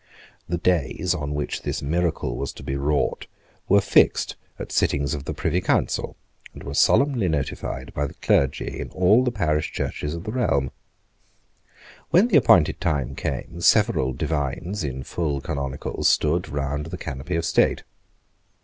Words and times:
The 0.49 0.57
days 0.57 1.13
on 1.13 1.35
which 1.35 1.61
this 1.61 1.83
miracle 1.83 2.35
was 2.35 2.51
to 2.53 2.63
be 2.63 2.75
wrought 2.75 3.27
were 3.69 3.81
fixed 3.81 4.35
at 4.57 4.71
sittings 4.71 5.13
of 5.13 5.25
the 5.25 5.33
Privy 5.35 5.61
Council, 5.61 6.15
and 6.55 6.63
were 6.63 6.73
solemnly 6.73 7.27
notified 7.27 7.93
by 7.93 8.07
the 8.07 8.15
clergy 8.15 8.79
in 8.79 8.89
all 8.93 9.23
the 9.23 9.29
parish 9.31 9.71
churches 9.71 10.15
of 10.15 10.23
the 10.23 10.31
realm, 10.31 10.71
When 12.09 12.29
the 12.29 12.37
appointed 12.37 12.81
time 12.81 13.13
came, 13.13 13.61
several 13.61 14.13
divines 14.13 14.83
in 14.83 15.03
full 15.03 15.39
canonicals 15.39 16.07
stood 16.07 16.49
round 16.49 16.87
the 16.87 16.97
canopy 16.97 17.35
of 17.35 17.45
state. 17.45 17.83